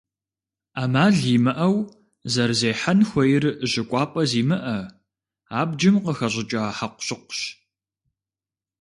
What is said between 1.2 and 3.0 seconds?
имыӏэу зэрызехьэн